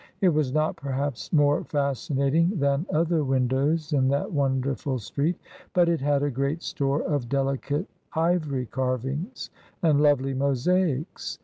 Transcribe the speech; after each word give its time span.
It 0.19 0.29
was 0.29 0.51
not, 0.51 0.77
perhaps, 0.77 1.31
more 1.31 1.63
fascinating 1.63 2.57
than 2.59 2.87
other 2.91 3.23
windows 3.23 3.93
in 3.93 4.07
that 4.07 4.31
wonderful 4.31 4.97
street, 4.97 5.35
but 5.73 5.87
it 5.87 6.01
had 6.01 6.23
a 6.23 6.31
great 6.31 6.63
store 6.63 7.03
of 7.03 7.29
delicate 7.29 7.85
ivory 8.13 8.65
carvings 8.65 9.51
and 9.83 10.01
lovely 10.01 10.33
mosaics. 10.33 11.37